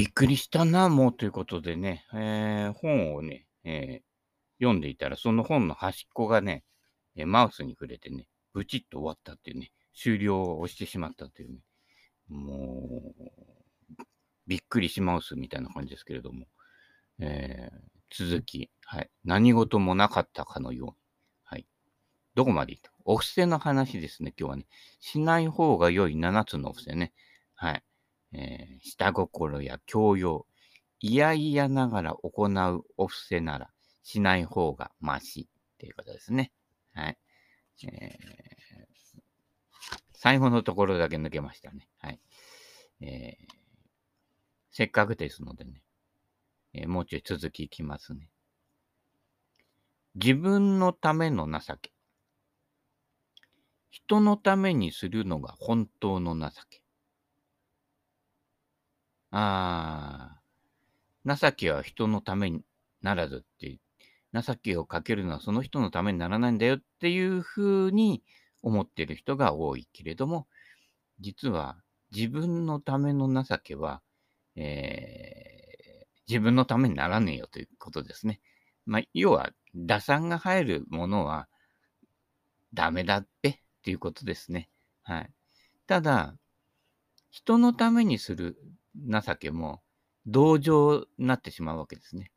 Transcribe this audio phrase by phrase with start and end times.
[0.00, 4.02] びっくりしたな、もうということでね、えー、本をね、えー、
[4.58, 6.64] 読んでいたら、その本の端っこがね、
[7.16, 11.58] えマウスに触れてね、ブチッと終わったっていうね、終了を押してしまったというね、
[12.28, 14.02] もう、
[14.46, 16.46] びっくりしマウスみたいな感じですけれども、
[17.18, 19.10] えー、続き、はい。
[19.24, 20.94] 何事もなかったかのように。
[21.44, 21.66] はい。
[22.34, 22.90] どこまでいった？
[23.04, 24.66] お布施の話ですね、今日はね。
[24.98, 27.12] しない方が良い7つのお布施ね。
[27.54, 27.84] はい。
[28.32, 30.46] えー、下心や教養、
[31.00, 33.70] いやいやながら行うお布施なら、
[34.02, 36.52] しない方がましっていうことですね。
[36.92, 37.18] はい。
[37.86, 39.20] えー、
[40.12, 41.88] 最後のところだけ抜けましたね。
[41.98, 42.20] はい。
[43.00, 43.52] えー、
[44.70, 45.82] せっかくですのでね、
[46.74, 48.28] えー、もうちょい続きいきますね。
[50.14, 51.92] 自分のための情け。
[53.90, 56.82] 人のためにするのが本当の情け。
[59.30, 60.36] あ
[61.24, 62.62] あ、情けは人のために
[63.02, 63.78] ならずって
[64.32, 68.22] 情けをかけるのはその人のためにならないんだよっていうふうに
[68.62, 70.46] 思ってる人が多いけれども、
[71.20, 71.76] 実は
[72.14, 74.02] 自分のための情けは、
[74.56, 78.40] えー、自分のためにならねえよということですね。
[78.86, 81.46] まあ、要は、打算が入るものは
[82.74, 84.68] ダメだってっていうことですね。
[85.02, 85.30] はい。
[85.86, 86.34] ただ、
[87.30, 88.58] 人のためにする
[89.08, 89.82] 情けも
[90.26, 92.30] 同情になってしまうわけですね。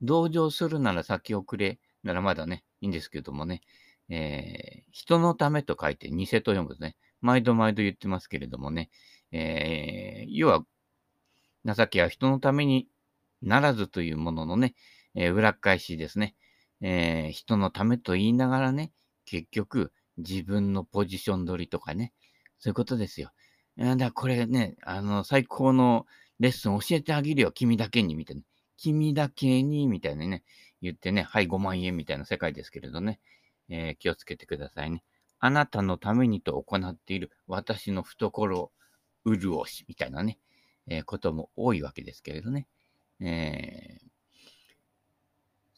[0.00, 3.62] 同情するなら先送れならまだね、いいんですけどもね、
[4.08, 8.90] えー、人のためと書いて偽と読むとね、毎度毎度言ってますけれどもね、
[9.32, 10.64] えー、要は、
[11.64, 12.88] 情けは人のために
[13.42, 14.74] ならずというもののね、
[15.14, 16.34] えー、裏返しですね、
[16.80, 18.92] え、人のためと言いながらね、
[19.24, 22.12] 結局自分のポジション取りとかね、
[22.60, 23.32] そういうことですよ。
[23.78, 26.06] だからこれね、あの、最高の
[26.40, 28.42] レッスン教えてあげるよ、君だけに、みたいな。
[28.76, 30.42] 君だけに、みたいなね、
[30.82, 33.20] 言ってね、はい、5万円みたいな世界ですけれどね、
[33.68, 35.04] えー、気をつけてくださいね。
[35.38, 38.72] あなたのためにと行っている私の懐
[39.24, 40.38] 潤し、みたいなね、
[40.88, 42.66] えー、ことも多いわけですけれどね。
[43.20, 44.08] えー、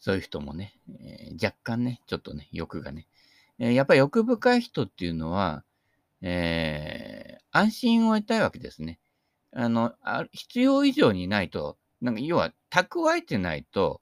[0.00, 3.06] そういう人もね、えー、若干ね、ちょっとね、欲がね、
[3.58, 5.64] えやっぱり欲深い人っていうのは、
[6.22, 8.98] え安心を得たいわけですね。
[9.52, 14.00] あの、あ必要以上にないと、なんか要は蓄えてないと、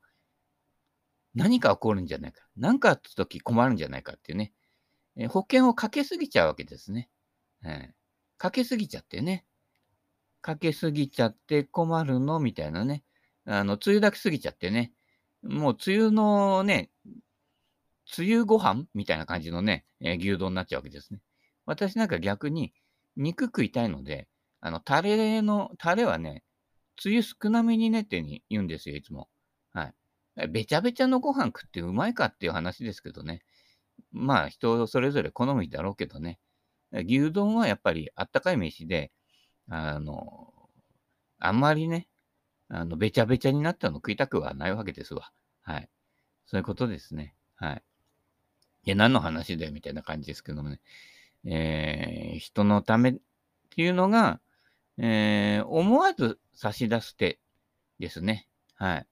[1.35, 2.43] 何か起こるんじゃないか。
[2.57, 4.53] 何かあった時困るんじゃないかっていうね。
[5.17, 7.11] え保険をかけすぎちゃうわけですね。
[7.65, 7.93] え
[8.39, 9.45] かけすぎちゃってね。
[10.41, 13.05] かけすぎちゃって困るのみたいなね。
[13.45, 14.93] あの、梅雨だけすぎちゃってね。
[15.43, 16.91] もう梅雨のね、
[18.17, 21.21] 梅雨ご飯みたいな感じのね、えー、牛丼になっちゃうわけですね。
[21.67, 22.73] 私なんか逆に
[23.19, 24.29] 肉食いたいので、
[24.61, 26.45] あの、タレの、タレはね、
[26.97, 29.29] つゆ少なめにねって言うんですよ、いつも。
[29.73, 29.93] は
[30.37, 30.49] い。
[30.49, 33.43] べちゃべちゃのご飯食ってうまいかっていう話ですけどね。
[34.13, 36.39] まあ、人それぞれ好みだろうけどね。
[36.93, 39.13] 牛丼はやっぱりあったかい飯で、
[39.69, 40.53] あの、
[41.39, 42.09] あんまりね、
[42.69, 45.31] あの、べちゃべちゃになったの食いたくはないわけですわ。
[45.63, 45.89] はい。
[46.47, 47.35] そういうことですね。
[47.57, 47.83] はい。
[48.85, 50.81] いや、何の話だよ、みたいな感じですけどもね。
[51.51, 53.15] えー、人のためっ
[53.71, 54.41] ていうのが、
[54.99, 57.39] えー、思わず差し出す手
[57.99, 58.47] ですね。
[58.75, 59.07] はい。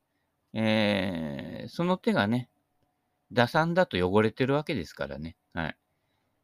[0.52, 2.50] えー、その手がね、
[3.32, 5.36] 打算だと汚れてるわけですからね。
[5.54, 5.76] はい。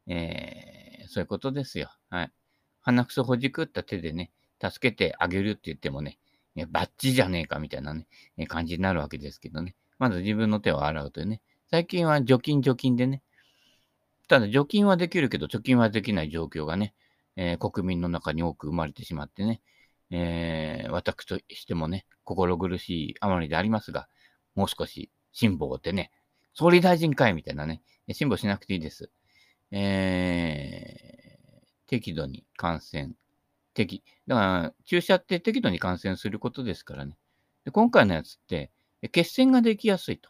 [0.07, 1.89] えー、そういうことですよ。
[2.09, 2.31] はい。
[2.81, 6.17] 鼻くそほじくった手でね、助けてあげるって言ってもね、
[6.69, 8.07] バッチじゃねえかみたいなね、
[8.47, 9.75] 感じになるわけですけどね。
[9.99, 11.41] まず自分の手を洗うというね。
[11.69, 13.23] 最近は除菌除菌でね。
[14.27, 16.93] ただ除菌はできるけど貯金はできない状況がね、
[17.35, 19.61] えー、国民の中に多く生まれてしまってね、
[20.11, 24.07] えー、私としてもね、心苦しいあまりでありますが、
[24.55, 26.11] もう少し辛抱ってね、
[26.53, 27.81] 総理大臣会みたいなね、
[28.11, 29.09] 辛抱しなくていいです。
[29.71, 33.13] えー、適度に感染。
[33.73, 37.17] 適、だから、注射って適度に感染することですからね。
[37.65, 38.71] で今回のやつって、
[39.11, 40.29] 血栓ができやすいと。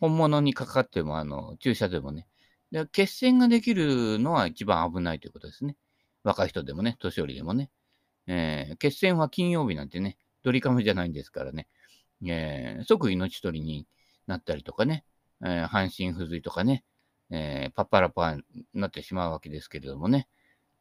[0.00, 2.26] 本物にかかっても、あの、注射でもね。
[2.70, 5.76] で血栓ができるのは一番危ないということですね。
[6.24, 7.70] 若い人でもね、年寄りでもね。
[8.26, 11.66] えー、決戦は金曜日なんてね、ドリカムじゃないんですからね、
[12.26, 13.86] えー、即命取りに
[14.26, 15.04] なったりとかね、
[15.42, 16.84] えー、半身不随とかね、
[17.30, 18.42] えー、パッパラパーに
[18.74, 20.28] なってしまうわけですけれどもね。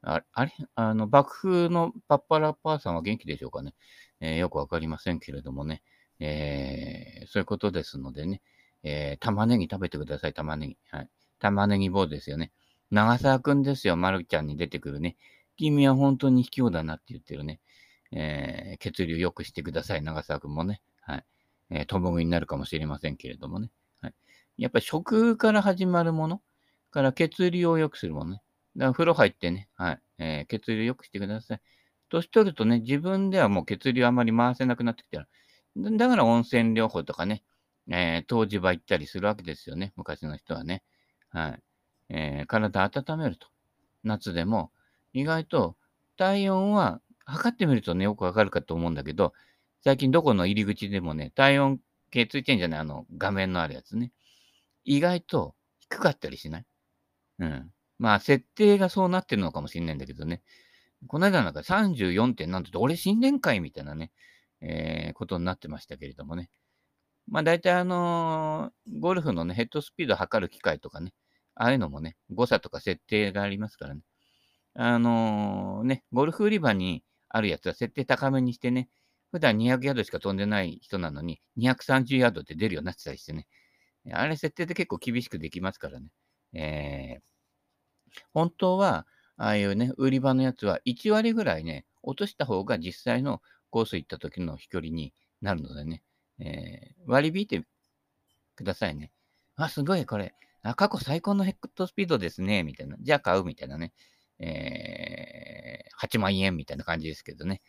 [0.03, 3.73] ああれあの、幕府のパッパラパーさんは元気でしょうかね。
[4.19, 5.81] えー、よくわかりませんけれどもね。
[6.19, 8.41] えー、そういうことですのでね。
[8.83, 10.77] えー、玉ねぎ食べてください、玉ねぎ。
[10.91, 11.09] はい。
[11.39, 12.51] 玉ねぎ棒ですよね。
[12.91, 15.17] 長澤くんですよ、まるちゃんに出てくるね。
[15.57, 17.59] 君は本当に卑怯だなって言ってるね。
[18.11, 20.81] えー、血流良くしてください、長澤くんもね。
[21.01, 21.25] はい。
[21.69, 23.69] えー、ともぐになるかもしれませんけれどもね。
[24.01, 24.13] はい。
[24.57, 26.41] やっぱり食から始まるもの
[26.91, 28.41] から血流を良くするものね。
[28.75, 29.99] だから風呂入ってね、はい。
[30.19, 31.61] えー、血流良くしてください。
[32.09, 35.27] 年取るとね、自分ではもう血流あまり回せなくなってきたら、
[35.75, 37.43] だから温泉療法とかね、
[37.89, 40.83] えー、湯治場行ったりするわけですよね、昔の人はね。
[41.29, 41.63] はい。
[42.09, 43.47] えー、体温めると。
[44.03, 44.71] 夏でも、
[45.13, 45.75] 意外と
[46.17, 49.33] 体温は測ってみるとね、よくわかるかと思うんだけど、
[49.83, 51.79] 最近どこの入り口でもね、体温
[52.11, 52.79] 計ついてんじゃない？
[52.79, 54.11] あの、画面のあるやつね。
[54.85, 56.65] 意外と低かったりしない？
[57.39, 57.71] うん。
[57.99, 60.41] まあ、設定がそうなってるのかもしれないんだけどね。
[61.07, 64.11] この間なんか34点なんて、俺死んでんかいみたいなね、
[64.61, 66.49] えー、ことになってましたけれどもね。
[67.27, 71.13] まあ大体あのー、ゴルフのね、ヘッドスピード測る機械とかね、
[71.55, 74.01] ああいうのもね、誤差とか設定がありますからね。
[74.75, 78.89] あのー、ね、ゴルフ売り場にあるやつは設定高めにしてね、
[79.31, 83.47] 普段200ヤードしか飛んでない人なのに、230ヤードって出るようになってたりしてね。
[84.13, 86.09] あれ設定で結構厳しくできますからね。
[86.53, 96.03] えー、本当は、ああいうね、売り場のやつは1割ぐらいね、落とした方が実際のコース行った時の飛距離になるのでね、
[96.39, 97.63] えー、割り引いて
[98.55, 99.11] くださいね。
[99.55, 100.33] あ、すごい、これ。
[100.61, 102.97] あ、過去最高のヘッドスピードですね、みたいな。
[102.99, 103.93] じゃあ買う、みたいなね。
[104.39, 107.61] えー、8万円みたいな感じですけどね。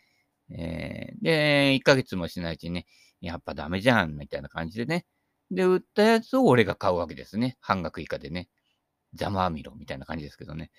[0.51, 2.85] えー、で、1ヶ月もしないうちにね、
[3.21, 5.05] やっぱダメじゃん、みたいな感じでね。
[5.51, 7.57] で、売ったやつを俺が買うわけですね。
[7.59, 8.49] 半額以下でね。
[9.15, 10.71] ざまあみろ、みたいな感じですけどね。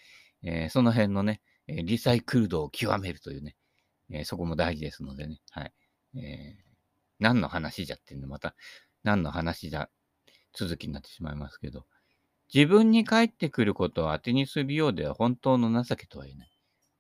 [0.43, 3.57] えー、その辺のね、リサイクル度を極めるというね、
[4.11, 5.41] えー、そこも大事ですのでね。
[5.51, 5.73] はい。
[6.17, 6.70] えー、
[7.21, 8.55] 何の話じゃっていうの、また、
[9.05, 9.89] 何の話じゃ、
[10.53, 11.87] 続きになってしまいますけど、
[12.53, 16.51] 自分に返ってくることを当てにするようでは本当の情けとは言えない。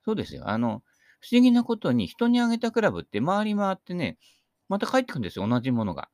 [0.05, 0.49] そうですよ。
[0.49, 0.83] あの、
[1.21, 4.19] 不思議なことに人にあげたクラブって回り回ってね、
[4.69, 6.09] また帰ってくるんですよ、同じものが。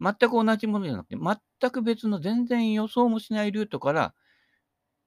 [0.00, 4.14] 全く同じものじゃなくて、全く別の全然予想もしないルートから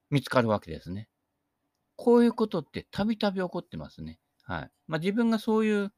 [0.09, 1.07] 見つかるわけですね。
[1.95, 4.19] こういうことってたびたび起こってますね。
[4.43, 4.71] はい。
[4.87, 5.93] まあ、自分がそういう、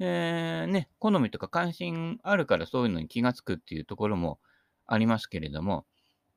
[0.00, 4.40] えー、ね、好みとか関心あるからそういうのに気がつくっていうところも
[4.86, 5.86] ありますけれども、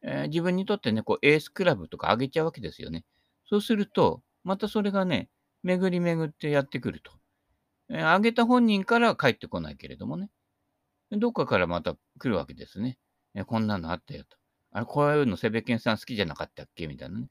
[0.04, 3.04] えー、自分にとってね、こうエースクラブとか上げちゃうわけですよね。
[3.50, 5.30] そうすると、またそれがね、
[5.64, 7.12] 巡り巡ってやってくると。
[7.90, 10.30] えー、上げた本人から帰ってこないけれどもね。
[11.12, 12.98] どっかからまた来るわけですね。
[13.34, 14.38] えー、こんなのあったよと。
[14.72, 16.88] あれ、こういうのセベケンさん好きじゃなかったっけ？
[16.88, 17.30] みたいなね。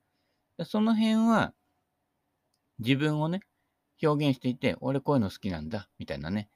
[0.64, 1.52] その辺は、
[2.78, 3.40] 自分をね、
[4.02, 6.48] 表現していて、俺こういうの好きなんだ、みたいなね。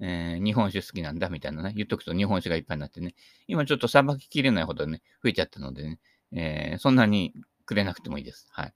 [0.00, 1.72] えー、日本酒好きなんだ、みたいなね。
[1.74, 3.14] 言っとくと日本酒がいっぱいになってね。
[3.46, 6.00] 今ちょっとさばききれないほどね、増えちゃったのでね。
[6.32, 7.32] えー、そんなに
[7.64, 8.48] くれなくてもいいです。
[8.50, 8.74] はい。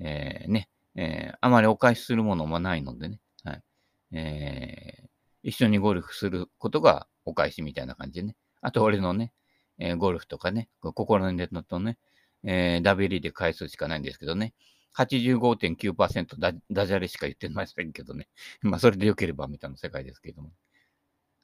[0.00, 0.68] えー、ね。
[0.94, 3.20] えー、あまりお返しするものもないのでね。
[3.44, 3.62] はい。
[4.12, 5.08] えー、
[5.42, 8.36] 一緒にゴルフすることがお返しみたいな感じでね。
[8.60, 9.32] あと俺のね、
[9.78, 11.98] えー、ゴルフとかね、心のネットとね、
[12.44, 14.54] えー、WD で返すしかないんですけどね。
[14.96, 18.28] 85.9%ダダジャレしか言ってませんけどね。
[18.62, 20.52] まあ、それで良ければみたいな世界ですけども。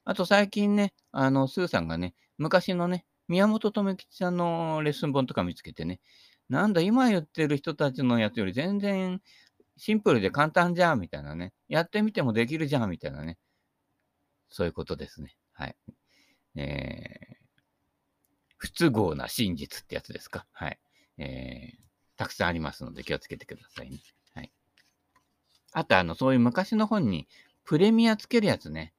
[0.04, 6.00] あと最近ね、あの、スーさんがね、昔のね、宮本智吉さんのレッスン本とか見つけてね、
[6.48, 9.22] なんだ、今言ってる人たちのやつより全然
[9.78, 11.54] シンプルで簡単じゃん、みたいなね。
[11.68, 13.38] やってみてもできるじゃん、みたいなね。
[14.50, 15.36] そういうことですね。
[15.52, 15.76] はい。
[16.56, 17.36] えー、
[18.58, 20.46] 不都合な真実ってやつですか？
[20.52, 20.78] はい。
[21.18, 21.83] えー、
[22.16, 23.98] たくさんありますので気をつけてくださいね。
[24.34, 24.52] はい。
[25.72, 27.28] あと、あの、そういう昔の本に
[27.64, 28.94] プレミアつけるやつね。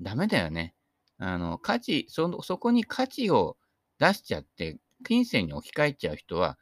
[0.00, 0.74] ダメだよね。
[1.18, 3.58] あの、価値、その、そこに価値を
[3.98, 6.58] 出しちゃって、金銭に置き換えちゃう人は、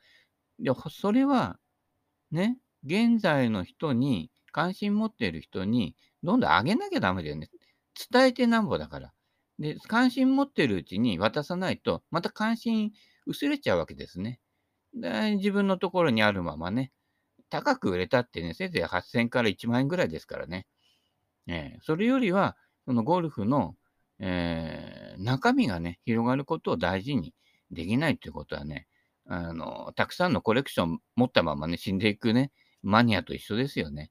[0.60, 1.60] でそれは、
[2.32, 7.50] ね、現在の人に、関心持っている人に、どんどん上げなきゃダメだよね。
[8.12, 9.14] 伝えてなんぼだから。
[9.60, 12.92] で、関心持ってるうちに渡さないと、また関心
[13.26, 14.40] 薄れちゃうわけですね。
[14.94, 16.92] で、自分のところにあるままね、
[17.50, 20.66] 高く売れたってね、せいぜい8000から1万円ぐらいですからね。
[21.46, 22.56] えー、それよりは、
[22.86, 23.76] そのゴルフの、
[24.18, 27.34] えー、中身がね、広がることを大事に
[27.70, 28.86] できないっていうことはね、
[29.26, 34.10] あの、たくさんのコレクション持ったままね、死んでいくね、マニアと一緒ですよね。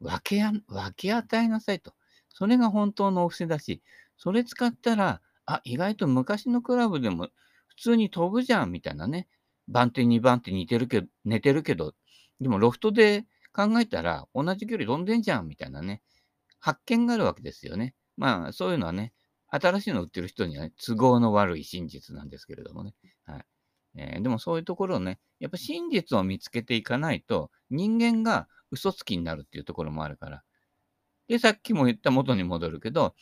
[0.00, 1.94] 分けや、分け与えなさいと。
[2.28, 3.82] それが本当のお布施だし、
[4.16, 7.28] それ使ったら、あ、意外と昔のクラブでも
[7.68, 9.28] 普通に飛ぶじゃん、みたいなね。
[9.68, 11.94] 番手2番手似てるけど、寝てるけど、
[12.40, 16.02] でもロフトで考えたら同じ距離飛んでんじゃんみたいなね、
[16.60, 17.94] 発見があるわけですよね。
[18.16, 19.12] まあ、そういうのはね、
[19.48, 22.94] 新しいの売ってる人にはね、都合の悪い真実なんですけれどもね。
[23.24, 23.44] はい。
[23.96, 30.42] えー、でもそういうところをね、やっぱ真実を見つけていかないと、人間が嘘つきになるっていうところもあるから、
[31.28, 33.14] で、さっきも言った元に戻るけど、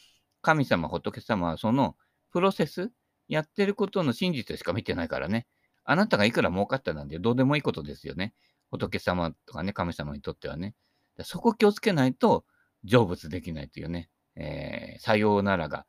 [0.43, 1.97] 神様、仏様はその
[2.33, 2.91] プロセス、
[3.29, 5.47] やってることの真実しか見てないからね。
[5.85, 8.33] あなたがいくら儲かったなんてどうでもいいことですよね。
[8.71, 10.75] 仏様とかね、神様にとってはね。
[11.23, 12.45] そこ気をつけないと
[12.85, 15.87] 成仏できないというね、えー、さようならが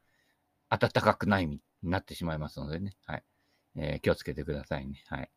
[0.70, 2.96] 暖かくないになってしまいますのでね。
[3.06, 3.24] はい。
[3.78, 5.04] えー、気をつけてくださいね。
[5.08, 5.30] はい。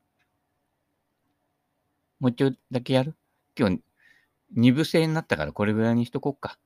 [2.21, 3.15] もう一丁だけやる？
[3.57, 3.81] 今日、
[4.55, 6.59] 二部制になったからこれぐらいにしとこうか。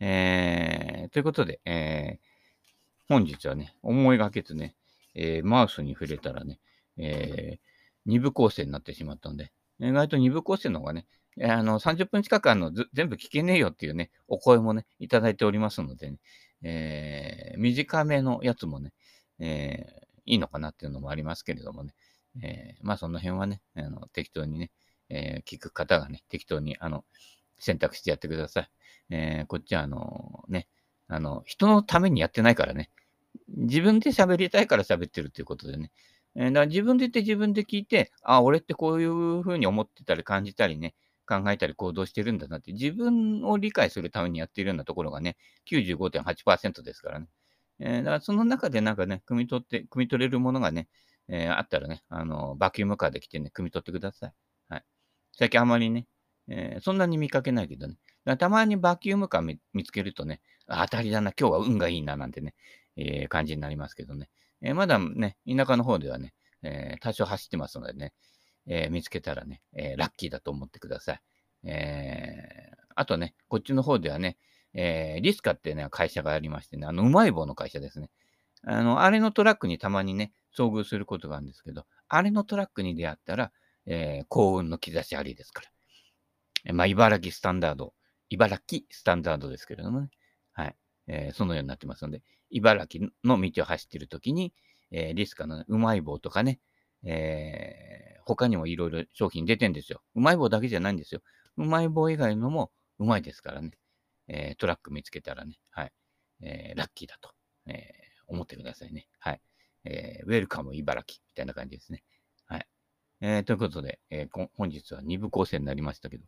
[0.00, 4.74] えー、ということで、えー、本日はね、思いがけずね、
[5.14, 6.60] えー、マウスに触れたらね、
[6.98, 7.58] えー、
[8.06, 11.06] 二部構成になってしまったんで、意外と二部構成の方がね、
[11.42, 16.18] あの、30分近くあの全部聞けねえよっていうね、お声もね、いただいておりますのでね、
[16.62, 18.92] えー、短めのやつもね、
[19.38, 21.94] えー、いいのかなっていうのもありますけれどもね、
[22.42, 24.70] えー、まあその辺はね、あの適当にね、
[25.10, 27.04] え、聞く方がね、適当にあの
[27.58, 28.70] 選択してやってください。
[29.10, 30.68] え、こっちはあのね、
[31.06, 32.90] あの、人のためにやってないからね、
[33.48, 35.90] 自分で喋りたいから喋ってるっていうことでね、
[36.38, 40.94] え、だから自分で言って自分で聞いて、あ、俺ってこういうふうに思ってたり感じたりね、
[41.26, 45.36] 考えたり行動してるんだなって、自分を理解するためにやっているようなところがね、
[45.70, 47.26] 95.8%ですからね。
[47.80, 50.88] えー、だからその中でなんかね、汲み取って、汲み取れるものがね、
[51.28, 54.32] えー、あったらね、あの、バキュームカーで来てね、汲み取ってください。
[54.68, 54.84] はい。
[55.32, 56.06] 最近あまりね、
[56.48, 57.96] えー、そんなに見かけないけどね。
[58.38, 62.54] たまにバキュームカー見つけるとね、当たりだな、今日は運がいいな、なんてね、
[62.96, 64.28] えー、感じになりますけどね。
[64.62, 68.12] えー、まだね、田舎の方ではね、えー、多少走ってますのでね、
[68.66, 71.20] え、見つけたらね、え、ラッキーだと思ってください。
[71.64, 74.36] え、あとね、こっちの方ではね、
[74.74, 78.10] え、リスカってね、会社がありましてね、あの、うまい棒の会社ですね。
[78.64, 83.52] あの、あれのトラックにたまにね、遭遇することがあるんですけど、あれのトラックに出会ったら、
[83.86, 85.70] え、幸運の兆しありですから。
[86.66, 87.94] えまあ、茨城スタンダード、
[88.28, 90.10] 茨城スタンダードですけれどもね、
[90.52, 90.76] はい。
[91.06, 94.52] えー、そのようになってますので、茨城の道を走っているときに、
[94.90, 96.60] えー、リスカのうまい棒とかね、
[97.04, 100.02] えー、他にもいろいろ商品出てんですよ。
[100.14, 101.22] うまい棒だけじゃないんですよ。
[101.56, 103.72] うまい棒以外のもうまいですからね。
[104.28, 105.92] えー、トラック見つけたらね、はい。
[106.42, 107.30] えー、ラッキーだと、
[107.66, 107.78] えー、
[108.28, 109.08] 思ってくださいね。
[109.18, 109.40] はい。
[109.84, 112.04] えー、ウェルカム茨城みたいな感じですね。
[112.46, 112.66] はい。
[113.20, 116.24] えー、ということで、えー、本日は2部構成になりましたけど、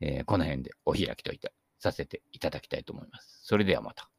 [0.00, 3.40] えー、この辺でお開きといたさせていただきたいと思います。
[3.42, 4.10] それではまた。